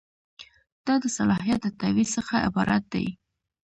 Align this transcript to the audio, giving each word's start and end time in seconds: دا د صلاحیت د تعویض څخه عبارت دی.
دا 0.85 0.95
د 1.03 1.05
صلاحیت 1.17 1.59
د 1.63 1.67
تعویض 1.79 2.09
څخه 2.17 2.35
عبارت 2.47 2.83
دی. 2.93 3.07